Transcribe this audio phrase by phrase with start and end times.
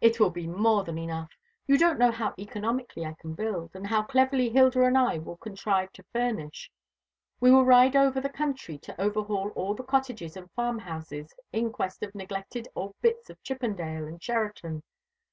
[0.00, 1.32] "It will be more than enough.
[1.66, 5.38] You don't know how economically I can build, and how cleverly Hilda and I will
[5.38, 6.70] contrive to furnish.
[7.40, 12.00] We will ride over the country to overhaul all the cottages and farmhouses in quest
[12.04, 14.84] of neglected old bits of Chippendale and Sheraton.